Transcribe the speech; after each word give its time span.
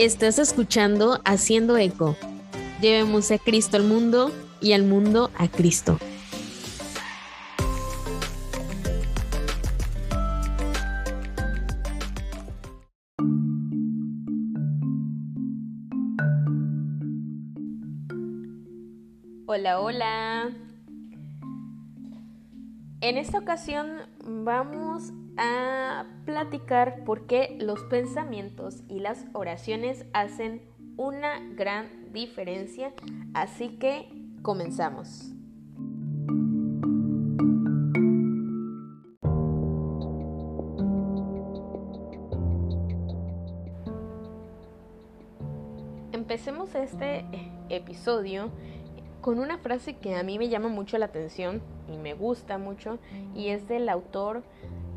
Estás 0.00 0.38
escuchando 0.38 1.20
Haciendo 1.26 1.76
Eco. 1.76 2.16
Llevemos 2.80 3.30
a 3.32 3.36
Cristo 3.36 3.76
al 3.76 3.84
mundo 3.84 4.32
y 4.62 4.72
al 4.72 4.84
mundo 4.84 5.30
a 5.36 5.46
Cristo. 5.46 5.98
Hola, 19.44 19.80
hola. 19.80 20.50
En 23.02 23.18
esta 23.18 23.38
ocasión 23.38 23.98
vamos 24.24 25.12
a 25.40 26.04
platicar 26.26 27.02
por 27.04 27.26
qué 27.26 27.56
los 27.58 27.82
pensamientos 27.84 28.82
y 28.88 29.00
las 29.00 29.24
oraciones 29.32 30.04
hacen 30.12 30.60
una 30.98 31.40
gran 31.54 32.12
diferencia. 32.12 32.92
Así 33.32 33.78
que 33.78 34.12
comenzamos. 34.42 35.32
Empecemos 46.12 46.74
este 46.74 47.24
episodio 47.70 48.50
con 49.22 49.38
una 49.38 49.56
frase 49.56 49.96
que 49.96 50.16
a 50.16 50.22
mí 50.22 50.38
me 50.38 50.50
llama 50.50 50.68
mucho 50.68 50.98
la 50.98 51.06
atención 51.06 51.62
y 51.92 51.96
me 51.96 52.12
gusta 52.12 52.58
mucho 52.58 52.98
y 53.34 53.48
es 53.48 53.66
del 53.68 53.88
autor 53.88 54.42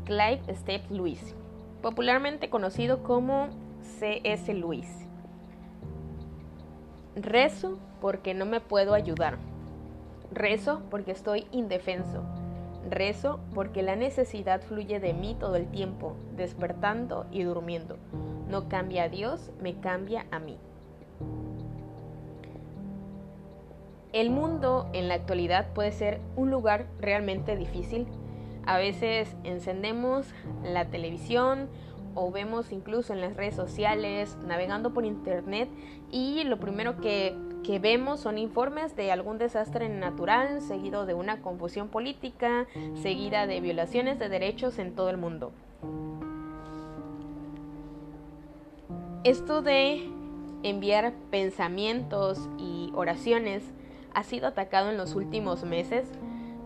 Clive 0.04 0.42
Steph 0.54 0.90
Lewis, 0.90 1.34
popularmente 1.80 2.50
conocido 2.50 3.02
como 3.02 3.48
C.S. 3.98 4.52
Lewis. 4.52 5.06
Rezo 7.16 7.78
porque 8.00 8.34
no 8.34 8.44
me 8.44 8.60
puedo 8.60 8.92
ayudar. 8.92 9.38
Rezo 10.30 10.82
porque 10.90 11.12
estoy 11.12 11.46
indefenso. 11.52 12.22
Rezo 12.90 13.40
porque 13.54 13.82
la 13.82 13.96
necesidad 13.96 14.60
fluye 14.60 15.00
de 15.00 15.14
mí 15.14 15.36
todo 15.40 15.56
el 15.56 15.68
tiempo, 15.68 16.16
despertando 16.36 17.24
y 17.30 17.44
durmiendo. 17.44 17.96
No 18.50 18.68
cambia 18.68 19.04
a 19.04 19.08
Dios, 19.08 19.52
me 19.62 19.80
cambia 19.80 20.26
a 20.30 20.38
mí. 20.38 20.58
El 24.12 24.30
mundo 24.30 24.90
en 24.92 25.08
la 25.08 25.14
actualidad 25.14 25.72
puede 25.72 25.92
ser 25.92 26.20
un 26.36 26.50
lugar 26.50 26.86
realmente 27.00 27.56
difícil 27.56 28.06
a 28.66 28.78
veces 28.78 29.34
encendemos 29.44 30.26
la 30.62 30.86
televisión 30.86 31.68
o 32.14 32.30
vemos 32.30 32.72
incluso 32.72 33.12
en 33.12 33.20
las 33.20 33.36
redes 33.36 33.54
sociales, 33.54 34.36
navegando 34.46 34.92
por 34.92 35.04
internet 35.04 35.68
y 36.10 36.44
lo 36.44 36.58
primero 36.58 37.00
que, 37.00 37.36
vemos 37.80 38.20
son 38.20 38.36
informes 38.36 38.94
de 38.94 39.10
algún 39.10 39.38
desastre 39.38 39.88
natural, 39.88 40.60
seguido 40.60 41.06
de 41.06 41.14
una 41.14 41.40
confusión 41.40 41.88
política, 41.88 42.66
seguida 42.94 43.46
de 43.46 43.60
violaciones 43.60 44.18
de 44.18 44.28
derechos 44.28 44.78
en 44.78 44.94
todo 44.94 45.08
el 45.08 45.16
mundo. 45.16 45.50
Esto 49.24 49.62
de 49.62 50.06
enviar 50.62 51.14
pensamientos 51.30 52.50
y 52.58 52.92
oraciones 52.94 53.62
ha 54.12 54.22
sido 54.22 54.46
atacado 54.46 54.90
en 54.90 54.98
los 54.98 55.14
últimos 55.14 55.64
meses 55.64 56.06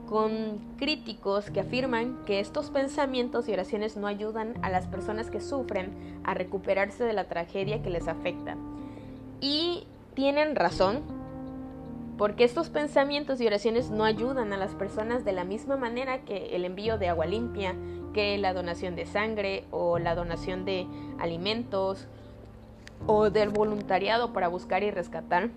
con 0.09 0.59
críticos 0.78 1.51
que 1.51 1.61
afirman 1.61 2.25
que 2.25 2.41
estos 2.41 2.70
pensamientos 2.70 3.48
y 3.48 3.53
oraciones 3.53 3.97
no 3.97 4.06
ayudan 4.06 4.55
a 4.62 4.70
las 4.70 4.87
personas 4.87 5.31
que 5.31 5.41
sufren 5.41 6.20
a 6.25 6.33
recuperarse 6.33 7.05
de 7.05 7.12
la 7.12 7.28
tragedia 7.28 7.83
que 7.83 7.91
les 7.91 8.09
afecta. 8.09 8.56
Y 9.41 9.86
tienen 10.14 10.56
razón, 10.56 11.03
porque 12.17 12.45
estos 12.45 12.70
pensamientos 12.70 13.41
y 13.41 13.47
oraciones 13.47 13.91
no 13.91 14.05
ayudan 14.05 14.52
a 14.52 14.57
las 14.57 14.74
personas 14.74 15.24
de 15.24 15.33
la 15.33 15.45
misma 15.45 15.77
manera 15.77 16.24
que 16.24 16.57
el 16.57 16.64
envío 16.64 16.97
de 16.97 17.08
agua 17.08 17.27
limpia, 17.27 17.77
que 18.14 18.39
la 18.39 18.55
donación 18.55 18.97
de 18.97 19.05
sangre 19.05 19.64
o 19.70 19.98
la 19.98 20.14
donación 20.14 20.64
de 20.64 20.86
alimentos 21.18 22.08
o 23.07 23.29
del 23.30 23.51
voluntariado 23.51 24.33
para 24.33 24.48
buscar 24.48 24.83
y 24.83 24.91
rescatar 24.91 25.51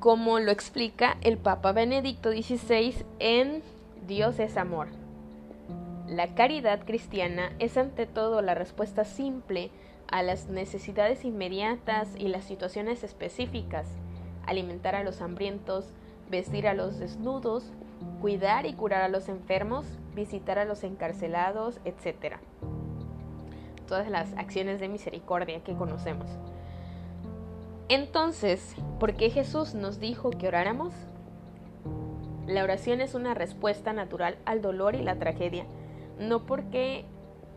como 0.00 0.40
lo 0.40 0.50
explica 0.50 1.18
el 1.20 1.36
Papa 1.36 1.72
Benedicto 1.72 2.32
XVI 2.32 3.04
en 3.18 3.62
Dios 4.08 4.38
es 4.38 4.56
amor. 4.56 4.88
La 6.08 6.34
caridad 6.34 6.86
cristiana 6.86 7.52
es 7.58 7.76
ante 7.76 8.06
todo 8.06 8.40
la 8.40 8.54
respuesta 8.54 9.04
simple 9.04 9.70
a 10.10 10.22
las 10.22 10.48
necesidades 10.48 11.24
inmediatas 11.26 12.08
y 12.16 12.28
las 12.28 12.46
situaciones 12.46 13.04
específicas, 13.04 13.86
alimentar 14.46 14.94
a 14.96 15.04
los 15.04 15.20
hambrientos, 15.20 15.84
vestir 16.30 16.66
a 16.66 16.72
los 16.72 16.98
desnudos, 16.98 17.70
cuidar 18.22 18.64
y 18.64 18.72
curar 18.72 19.02
a 19.02 19.08
los 19.08 19.28
enfermos, 19.28 19.84
visitar 20.14 20.58
a 20.58 20.64
los 20.64 20.82
encarcelados, 20.82 21.78
etc. 21.84 22.36
Todas 23.86 24.08
las 24.08 24.32
acciones 24.38 24.80
de 24.80 24.88
misericordia 24.88 25.62
que 25.62 25.74
conocemos. 25.74 26.30
Entonces, 27.90 28.76
¿por 29.00 29.14
qué 29.14 29.30
Jesús 29.30 29.74
nos 29.74 29.98
dijo 29.98 30.30
que 30.30 30.46
oráramos? 30.46 30.94
La 32.46 32.62
oración 32.62 33.00
es 33.00 33.16
una 33.16 33.34
respuesta 33.34 33.92
natural 33.92 34.38
al 34.44 34.62
dolor 34.62 34.94
y 34.94 35.02
la 35.02 35.18
tragedia, 35.18 35.66
no 36.16 36.46
porque 36.46 37.04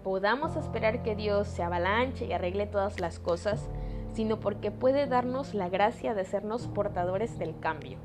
podamos 0.04 0.56
esperar 0.56 1.04
que 1.04 1.16
Dios 1.16 1.48
se 1.48 1.62
avalanche 1.62 2.26
y 2.26 2.34
arregle 2.34 2.66
todas 2.66 3.00
las 3.00 3.20
cosas, 3.20 3.70
sino 4.16 4.40
porque 4.40 4.72
puede 4.72 5.06
darnos 5.06 5.54
la 5.54 5.70
gracia 5.70 6.16
de 6.16 6.26
sernos 6.26 6.66
portadores 6.66 7.38
del 7.38 7.60
cambio. 7.60 8.00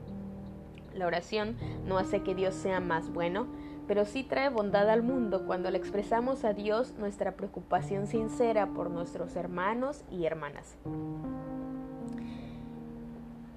La 0.95 1.07
oración 1.07 1.57
no 1.87 1.97
hace 1.97 2.23
que 2.23 2.35
Dios 2.35 2.55
sea 2.55 2.79
más 2.79 3.11
bueno, 3.11 3.47
pero 3.87 4.05
sí 4.05 4.23
trae 4.23 4.51
bondad 4.51 4.91
al 4.91 5.03
mundo 5.03 5.47
cuando 5.47 5.71
le 5.71 5.79
expresamos 5.79 6.45
a 6.45 6.53
Dios 6.53 6.93
nuestra 6.99 7.37
preocupación 7.37 8.07
sincera 8.07 8.67
por 8.67 8.91
nuestros 8.91 9.35
hermanos 9.35 10.05
y 10.11 10.27
hermanas. 10.27 10.77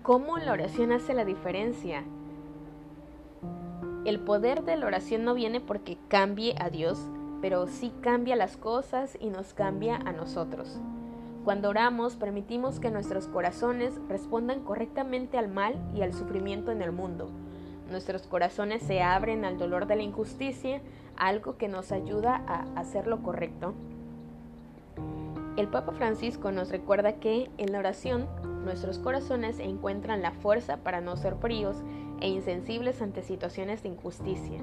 ¿Cómo 0.03 0.39
la 0.39 0.53
oración 0.53 0.91
hace 0.91 1.13
la 1.13 1.25
diferencia? 1.25 2.03
El 4.03 4.19
poder 4.19 4.63
de 4.63 4.75
la 4.75 4.88
oración 4.88 5.23
no 5.23 5.35
viene 5.35 5.62
porque 5.62 6.00
cambie 6.07 6.56
a 6.57 6.72
Dios, 6.72 7.00
pero 7.39 7.67
sí 7.67 7.94
cambia 8.01 8.35
las 8.35 8.57
cosas 8.57 9.16
y 9.22 9.29
nos 9.29 9.53
cambia 9.53 9.97
a 9.97 10.11
nosotros. 10.11 10.79
Cuando 11.45 11.69
oramos, 11.69 12.16
permitimos 12.16 12.79
que 12.79 12.90
nuestros 12.90 13.28
corazones 13.28 13.94
respondan 14.09 14.61
correctamente 14.61 15.38
al 15.38 15.50
mal 15.50 15.75
y 15.94 16.01
al 16.01 16.13
sufrimiento 16.13 16.72
en 16.72 16.81
el 16.81 16.91
mundo. 16.91 17.29
Nuestros 17.91 18.23
corazones 18.23 18.81
se 18.81 19.03
abren 19.03 19.45
al 19.45 19.59
dolor 19.59 19.85
de 19.85 19.97
la 19.97 20.03
injusticia, 20.03 20.81
algo 21.16 21.57
que 21.57 21.67
nos 21.67 21.91
ayuda 21.91 22.44
a 22.47 22.66
hacer 22.75 23.06
lo 23.06 23.22
correcto. 23.22 23.75
El 25.57 25.67
Papa 25.67 25.91
Francisco 25.91 26.51
nos 26.51 26.72
recuerda 26.72 27.19
que 27.19 27.51
en 27.59 27.72
la 27.72 27.78
oración 27.78 28.28
nuestros 28.63 28.99
corazones 28.99 29.59
encuentran 29.59 30.22
la 30.22 30.31
fuerza 30.31 30.77
para 30.77 31.01
no 31.01 31.17
ser 31.17 31.35
fríos 31.35 31.77
e 32.19 32.27
insensibles 32.29 33.01
ante 33.01 33.23
situaciones 33.23 33.83
de 33.83 33.89
injusticia. 33.89 34.61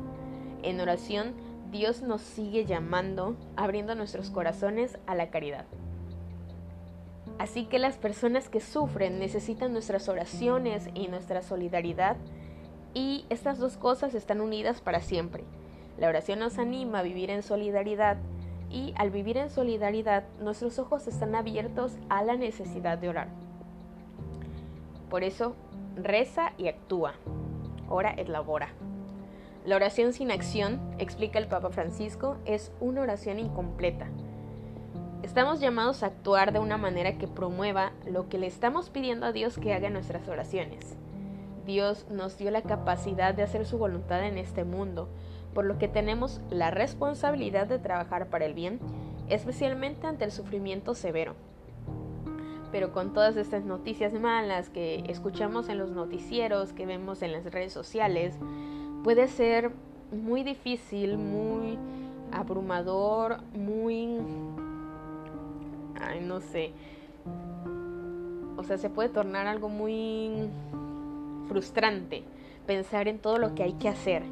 En 0.62 0.81
oración, 0.81 1.34
Dios 1.70 2.03
nos 2.03 2.22
sigue 2.22 2.64
llamando, 2.64 3.36
abriendo 3.56 3.94
nuestros 3.94 4.31
corazones 4.31 4.98
a 5.06 5.14
la 5.14 5.31
caridad. 5.31 5.66
Así 7.38 7.66
que 7.66 7.78
las 7.78 7.97
personas 7.97 8.48
que 8.48 8.60
sufren 8.60 9.19
necesitan 9.19 9.72
nuestras 9.72 10.09
oraciones 10.09 10.88
y 10.94 11.09
nuestra 11.09 11.42
solidaridad 11.42 12.16
y 12.94 13.26
estas 13.28 13.59
dos 13.59 13.76
cosas 13.76 14.15
están 14.15 14.41
unidas 14.41 14.80
para 14.80 15.00
siempre. 15.00 15.44
La 15.98 16.09
oración 16.09 16.41
nos 16.41 16.59
anima 16.59 17.00
a 17.00 17.03
vivir 17.03 17.30
en 17.30 17.42
solidaridad 17.42 18.16
y 18.70 18.92
al 18.97 19.10
vivir 19.10 19.36
en 19.36 19.50
solidaridad 19.50 20.24
nuestros 20.41 20.78
ojos 20.78 21.06
están 21.06 21.34
abiertos 21.34 21.92
a 22.09 22.22
la 22.22 22.36
necesidad 22.36 22.98
de 22.98 23.09
orar. 23.09 23.47
Por 25.10 25.25
eso, 25.25 25.55
reza 25.97 26.53
y 26.59 26.69
actúa. 26.69 27.15
Ora 27.89 28.13
et 28.16 28.28
labora. 28.28 28.69
La 29.65 29.77
oración 29.77 30.13
sin 30.13 30.31
acción, 30.31 30.81
explica 30.99 31.39
el 31.39 31.49
Papa 31.49 31.71
Francisco, 31.71 32.37
es 32.45 32.72
una 32.81 33.03
oración 33.03 33.39
incompleta. 33.39 34.09
Estamos 35.22 35.60
llamados 35.60 36.03
a 36.03 36.07
actuar 36.07 36.53
de 36.53 36.59
una 36.59 36.77
manera 36.77 37.19
que 37.19 37.27
promueva 37.27 37.93
lo 38.07 38.28
que 38.28 38.39
le 38.39 38.47
estamos 38.47 38.91
pidiendo 38.91 39.27
a 39.27 39.33
Dios 39.33 39.59
que 39.59 39.72
haga 39.75 39.89
en 39.89 39.95
nuestras 39.95 40.28
oraciones. 40.28 40.97
Dios 41.66 42.07
nos 42.11 42.39
dio 42.39 42.51
la 42.51 42.63
capacidad 42.63 43.34
de 43.34 43.43
hacer 43.43 43.66
su 43.66 43.78
voluntad 43.78 44.25
en 44.25 44.39
este 44.39 44.65
mundo, 44.65 45.09
por 45.54 45.65
lo 45.65 45.78
que 45.78 45.89
tenemos 45.89 46.41
la 46.51 46.71
responsabilidad 46.71 47.66
de 47.66 47.78
trabajar 47.78 48.28
para 48.28 48.47
el 48.47 48.54
bien, 48.54 48.78
especialmente 49.28 50.07
ante 50.07 50.25
el 50.25 50.33
sufrimiento 50.33 50.95
severo 50.95 51.34
pero 52.70 52.92
con 52.92 53.12
todas 53.12 53.36
estas 53.36 53.65
noticias 53.65 54.12
malas 54.15 54.68
que 54.68 55.04
escuchamos 55.09 55.68
en 55.68 55.78
los 55.78 55.91
noticieros, 55.91 56.72
que 56.72 56.86
vemos 56.86 57.22
en 57.22 57.32
las 57.32 57.44
redes 57.47 57.72
sociales, 57.72 58.34
puede 59.04 59.28
ser 59.28 59.72
muy 60.12 60.42
difícil, 60.42 61.18
muy 61.18 61.78
abrumador, 62.32 63.38
muy 63.54 64.18
ay, 66.00 66.20
no 66.20 66.41
sé. 66.41 66.72
O 68.56 68.65
sea, 68.65 68.78
se 68.78 68.91
puede 68.91 69.09
tornar 69.09 69.47
algo 69.47 69.68
muy 69.68 70.48
frustrante 71.48 72.24
pensar 72.66 73.09
en 73.09 73.18
todo 73.18 73.38
lo 73.38 73.54
que 73.54 73.62
hay 73.62 73.72
que 73.74 73.88
hacer. 73.88 74.22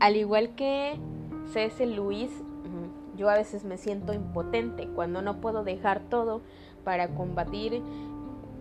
Al 0.00 0.16
igual 0.16 0.54
que 0.54 0.98
C.S. 1.52 1.84
Luis, 1.86 2.30
yo 3.16 3.28
a 3.28 3.34
veces 3.34 3.64
me 3.64 3.76
siento 3.76 4.12
impotente 4.12 4.88
cuando 4.88 5.20
no 5.20 5.40
puedo 5.40 5.64
dejar 5.64 6.00
todo 6.00 6.40
para 6.84 7.08
combatir 7.08 7.82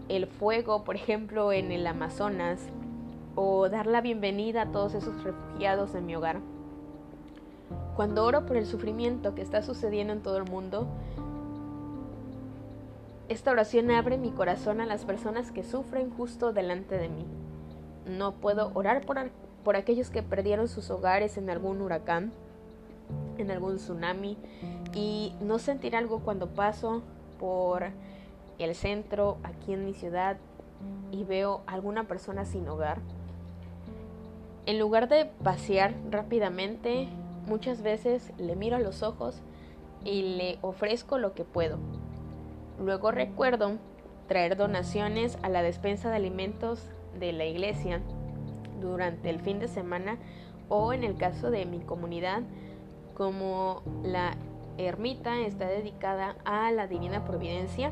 el 0.10 0.28
fuego, 0.28 0.84
por 0.84 0.96
ejemplo, 0.96 1.52
en 1.54 1.72
el 1.72 1.88
Amazonas, 1.88 2.60
o 3.36 3.70
dar 3.70 3.88
la 3.88 4.02
bienvenida 4.02 4.64
a 4.64 4.72
todos 4.72 4.94
esos 4.94 5.24
refugiados 5.24 5.96
en 5.96 6.06
mi 6.06 6.16
hogar. 6.16 6.40
Cuando 7.96 8.26
oro 8.26 8.46
por 8.46 8.58
el 8.58 8.66
sufrimiento 8.66 9.36
que 9.36 9.42
está 9.42 9.62
sucediendo 9.64 10.14
en 10.14 10.22
todo 10.22 10.38
el 10.38 10.44
mundo, 10.44 10.88
esta 13.30 13.52
oración 13.52 13.92
abre 13.92 14.18
mi 14.18 14.32
corazón 14.32 14.82
a 14.82 14.86
las 14.86 15.06
personas 15.06 15.52
que 15.52 15.64
sufren 15.64 16.10
justo 16.10 16.52
delante 16.52 16.98
de 16.98 17.08
mí. 17.08 17.26
No 18.06 18.34
puedo 18.34 18.72
orar 18.74 19.06
por, 19.06 19.18
por 19.64 19.78
aquellos 19.78 20.10
que 20.10 20.24
perdieron 20.24 20.68
sus 20.68 20.90
hogares 20.90 21.38
en 21.38 21.50
algún 21.50 21.82
huracán, 21.82 22.34
en 23.38 23.52
algún 23.52 23.78
tsunami, 23.78 24.38
y 24.94 25.34
no 25.40 25.60
sentir 25.60 25.96
algo 25.96 26.20
cuando 26.20 26.48
paso 26.48 27.02
por 27.40 27.92
el 28.63 28.75
centro 28.75 29.38
aquí 29.44 29.74
en 29.74 29.86
mi 29.86 29.94
ciudad 29.94 30.38
y 31.12 31.24
veo 31.24 31.62
alguna 31.68 32.08
persona 32.08 32.46
sin 32.46 32.68
hogar. 32.68 33.00
En 34.66 34.80
lugar 34.80 35.10
de 35.10 35.25
pasear 35.25 35.94
rápidamente, 36.10 37.08
muchas 37.48 37.81
veces 37.81 38.31
le 38.38 38.56
miro 38.56 38.75
a 38.75 38.80
los 38.80 39.04
ojos 39.04 39.42
y 40.04 40.38
le 40.38 40.60
ofrezco 40.62 41.18
lo 41.18 41.34
que 41.34 41.44
puedo. 41.44 41.78
Luego 42.80 43.12
recuerdo 43.12 43.78
traer 44.28 44.56
donaciones 44.56 45.38
a 45.42 45.50
la 45.50 45.62
despensa 45.62 46.10
de 46.10 46.16
alimentos 46.16 46.88
de 47.19 47.34
la 47.34 47.46
iglesia 47.46 48.02
durante 48.80 49.30
el 49.30 49.40
fin 49.40 49.60
de 49.60 49.68
semana 49.68 50.18
o 50.69 50.94
en 50.94 51.04
el 51.04 51.18
caso 51.18 51.52
de 51.52 51.66
mi 51.66 51.80
comunidad, 51.80 52.44
como 53.13 53.84
la 54.04 54.38
ermita 54.78 55.42
está 55.42 55.68
dedicada 55.68 56.38
a 56.46 56.72
la 56.72 56.88
Divina 56.88 57.25
Providencia, 57.25 57.92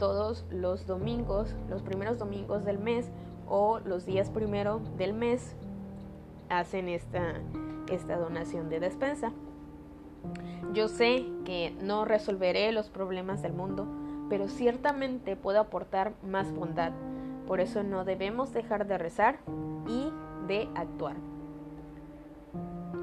todos 0.00 0.46
los 0.50 0.86
domingos, 0.86 1.54
los 1.68 1.82
primeros 1.82 2.18
domingos 2.18 2.64
del 2.64 2.78
mes 2.78 3.10
o 3.46 3.80
los 3.80 4.06
días 4.06 4.30
primero 4.30 4.80
del 4.96 5.12
mes 5.12 5.54
hacen 6.48 6.88
esta, 6.88 7.34
esta 7.92 8.16
donación 8.16 8.70
de 8.70 8.80
despensa. 8.80 9.30
Yo 10.72 10.88
sé 10.88 11.26
que 11.44 11.76
no 11.82 12.06
resolveré 12.06 12.72
los 12.72 12.88
problemas 12.88 13.42
del 13.42 13.52
mundo, 13.52 13.86
pero 14.30 14.48
ciertamente 14.48 15.36
puedo 15.36 15.60
aportar 15.60 16.14
más 16.26 16.50
bondad. 16.50 16.92
Por 17.46 17.60
eso 17.60 17.82
no 17.82 18.06
debemos 18.06 18.54
dejar 18.54 18.86
de 18.86 18.96
rezar 18.96 19.38
y 19.86 20.10
de 20.46 20.70
actuar. 20.76 21.16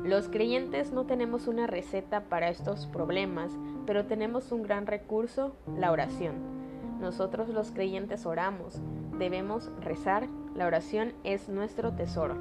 Los 0.04 0.30
creyentes 0.30 0.92
no 0.92 1.06
tenemos 1.06 1.48
una 1.48 1.68
receta 1.68 2.22
para 2.22 2.50
estos 2.50 2.88
problemas, 2.88 3.52
pero 3.86 4.06
tenemos 4.06 4.52
un 4.52 4.64
gran 4.64 4.88
recurso, 4.88 5.54
la 5.78 5.92
oración. 5.92 6.58
Nosotros 7.00 7.50
los 7.50 7.72
creyentes 7.72 8.26
oramos, 8.26 8.82
debemos 9.18 9.72
rezar, 9.82 10.28
la 10.56 10.66
oración 10.66 11.14
es 11.24 11.48
nuestro 11.48 11.94
tesoro, 11.94 12.36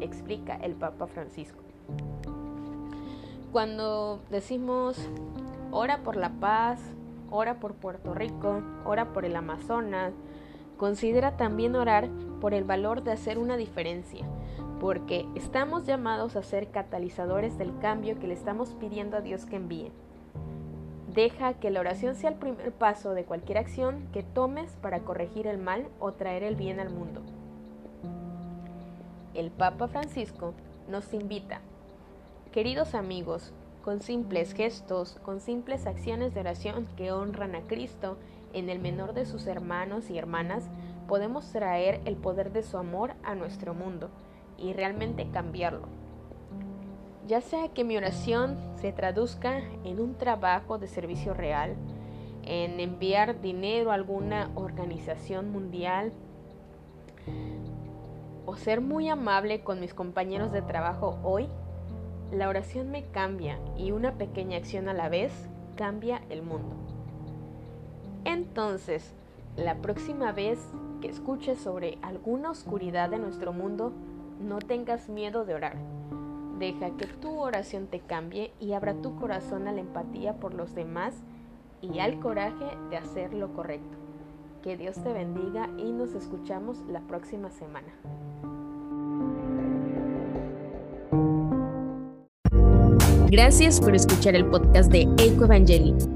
explica 0.00 0.56
el 0.56 0.74
Papa 0.74 1.06
Francisco. 1.06 1.60
Cuando 3.52 4.20
decimos 4.30 4.98
ora 5.70 6.02
por 6.02 6.16
la 6.16 6.30
paz, 6.40 6.80
ora 7.30 7.58
por 7.58 7.74
Puerto 7.74 8.14
Rico, 8.14 8.62
ora 8.84 9.12
por 9.12 9.24
el 9.24 9.34
Amazonas, 9.34 10.12
considera 10.76 11.36
también 11.36 11.74
orar 11.74 12.08
por 12.40 12.52
el 12.52 12.64
valor 12.64 13.02
de 13.02 13.12
hacer 13.12 13.38
una 13.38 13.56
diferencia, 13.56 14.26
porque 14.78 15.26
estamos 15.34 15.86
llamados 15.86 16.36
a 16.36 16.42
ser 16.42 16.70
catalizadores 16.70 17.56
del 17.56 17.78
cambio 17.78 18.18
que 18.18 18.26
le 18.26 18.34
estamos 18.34 18.74
pidiendo 18.74 19.16
a 19.16 19.22
Dios 19.22 19.46
que 19.46 19.56
envíe. 19.56 19.90
Deja 21.16 21.54
que 21.54 21.70
la 21.70 21.80
oración 21.80 22.14
sea 22.14 22.28
el 22.28 22.36
primer 22.36 22.72
paso 22.72 23.14
de 23.14 23.24
cualquier 23.24 23.56
acción 23.56 24.06
que 24.12 24.22
tomes 24.22 24.70
para 24.82 25.00
corregir 25.00 25.46
el 25.46 25.56
mal 25.56 25.88
o 25.98 26.12
traer 26.12 26.42
el 26.42 26.56
bien 26.56 26.78
al 26.78 26.90
mundo. 26.90 27.22
El 29.32 29.50
Papa 29.50 29.88
Francisco 29.88 30.52
nos 30.90 31.14
invita 31.14 31.62
Queridos 32.52 32.94
amigos, 32.94 33.54
con 33.82 34.02
simples 34.02 34.52
gestos, 34.52 35.18
con 35.22 35.40
simples 35.40 35.86
acciones 35.86 36.34
de 36.34 36.40
oración 36.40 36.86
que 36.98 37.12
honran 37.12 37.54
a 37.54 37.62
Cristo 37.62 38.18
en 38.52 38.68
el 38.68 38.78
menor 38.78 39.14
de 39.14 39.24
sus 39.24 39.46
hermanos 39.46 40.10
y 40.10 40.18
hermanas, 40.18 40.68
podemos 41.08 41.50
traer 41.50 42.02
el 42.04 42.16
poder 42.16 42.52
de 42.52 42.62
su 42.62 42.76
amor 42.76 43.14
a 43.22 43.34
nuestro 43.34 43.72
mundo 43.72 44.10
y 44.58 44.74
realmente 44.74 45.30
cambiarlo. 45.30 46.05
Ya 47.26 47.40
sea 47.40 47.68
que 47.68 47.82
mi 47.82 47.96
oración 47.96 48.56
se 48.80 48.92
traduzca 48.92 49.58
en 49.82 49.98
un 49.98 50.14
trabajo 50.14 50.78
de 50.78 50.86
servicio 50.86 51.34
real, 51.34 51.74
en 52.44 52.78
enviar 52.78 53.40
dinero 53.40 53.90
a 53.90 53.94
alguna 53.94 54.50
organización 54.54 55.50
mundial, 55.50 56.12
o 58.44 58.54
ser 58.54 58.80
muy 58.80 59.08
amable 59.08 59.62
con 59.64 59.80
mis 59.80 59.92
compañeros 59.92 60.52
de 60.52 60.62
trabajo 60.62 61.18
hoy, 61.24 61.48
la 62.30 62.48
oración 62.48 62.90
me 62.90 63.04
cambia 63.06 63.58
y 63.76 63.90
una 63.90 64.12
pequeña 64.12 64.58
acción 64.58 64.88
a 64.88 64.94
la 64.94 65.08
vez 65.08 65.32
cambia 65.74 66.22
el 66.30 66.42
mundo. 66.42 66.76
Entonces, 68.24 69.14
la 69.56 69.76
próxima 69.76 70.30
vez 70.30 70.60
que 71.00 71.08
escuches 71.08 71.58
sobre 71.58 71.98
alguna 72.02 72.50
oscuridad 72.50 73.10
de 73.10 73.18
nuestro 73.18 73.52
mundo, 73.52 73.92
no 74.40 74.58
tengas 74.60 75.08
miedo 75.08 75.44
de 75.44 75.54
orar. 75.54 75.76
Deja 76.58 76.90
que 76.96 77.06
tu 77.06 77.38
oración 77.38 77.86
te 77.86 78.00
cambie 78.00 78.52
y 78.60 78.72
abra 78.72 78.94
tu 78.94 79.16
corazón 79.16 79.68
a 79.68 79.72
la 79.72 79.80
empatía 79.80 80.34
por 80.34 80.54
los 80.54 80.74
demás 80.74 81.14
y 81.82 81.98
al 81.98 82.18
coraje 82.18 82.64
de 82.90 82.96
hacer 82.96 83.34
lo 83.34 83.52
correcto. 83.52 83.98
Que 84.62 84.76
Dios 84.76 84.96
te 85.02 85.12
bendiga 85.12 85.68
y 85.76 85.92
nos 85.92 86.14
escuchamos 86.14 86.78
la 86.88 87.00
próxima 87.00 87.50
semana. 87.50 87.92
Gracias 93.30 93.80
por 93.80 93.94
escuchar 93.94 94.34
el 94.34 94.46
podcast 94.46 94.90
de 94.90 95.02
Eco 95.18 95.44
Evangeli. 95.44 96.15